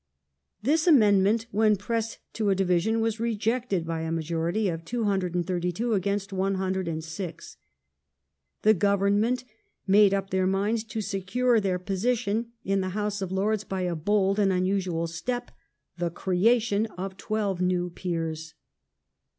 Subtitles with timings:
[0.63, 6.33] This amendment, when pressed to a division, was rejected by a majority of 232 against
[6.33, 7.57] 106.
[8.63, 9.43] The Government
[9.85, 13.93] made up their minds to secure their position in the House of Lords by a
[13.95, 15.51] bold and unusual step—
[15.99, 18.55] the creation of twelve new peers.